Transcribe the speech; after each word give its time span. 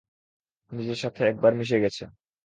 নিজের 0.71 0.99
সাথে 1.03 1.21
একবারে 1.25 1.55
মিশে 1.59 1.83
গেছে। 1.83 2.03